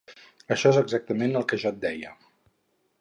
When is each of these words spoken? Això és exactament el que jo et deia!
Això 0.55 0.71
és 0.73 0.79
exactament 0.81 1.37
el 1.41 1.45
que 1.51 1.61
jo 1.65 1.69
et 1.75 1.79
deia! 1.85 2.15